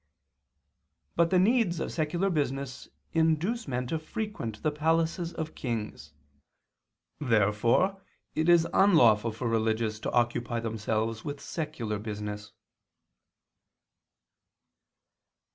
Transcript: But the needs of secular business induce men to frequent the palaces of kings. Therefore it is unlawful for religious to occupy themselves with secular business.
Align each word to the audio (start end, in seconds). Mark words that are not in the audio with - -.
But 1.15 1.29
the 1.29 1.37
needs 1.37 1.79
of 1.79 1.91
secular 1.91 2.31
business 2.31 2.89
induce 3.13 3.67
men 3.67 3.85
to 3.85 3.99
frequent 3.99 4.63
the 4.63 4.71
palaces 4.71 5.31
of 5.31 5.53
kings. 5.53 6.11
Therefore 7.19 8.01
it 8.33 8.49
is 8.49 8.65
unlawful 8.73 9.31
for 9.31 9.47
religious 9.47 9.99
to 9.99 10.11
occupy 10.11 10.59
themselves 10.59 11.23
with 11.23 11.39
secular 11.39 11.99
business. 11.99 12.51